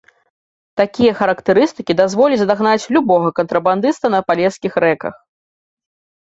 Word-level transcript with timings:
Такія 0.79 1.11
характарыстыкі 1.19 1.93
дазволяць 1.99 2.47
дагнаць 2.53 2.89
любога 2.97 3.27
кантрабандыста 3.41 4.05
на 4.15 4.23
палескіх 4.31 4.73
рэках. 4.87 5.15